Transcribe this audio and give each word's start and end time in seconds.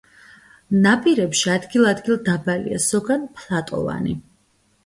ნაპირები 0.85 1.43
ადგილ-ადგილ 1.57 2.17
დაბალია, 2.31 2.81
ზოგან 2.87 3.29
ფლატოვანი. 3.39 4.19